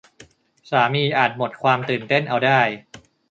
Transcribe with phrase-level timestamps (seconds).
[0.69, 2.61] สามีอาจหมดความตื่นเต้นเอาได้